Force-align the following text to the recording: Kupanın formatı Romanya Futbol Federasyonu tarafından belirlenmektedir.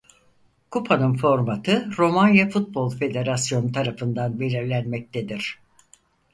Kupanın 0.71 1.15
formatı 1.17 1.89
Romanya 1.97 2.49
Futbol 2.49 2.89
Federasyonu 2.89 3.71
tarafından 3.71 4.39
belirlenmektedir. 4.39 5.59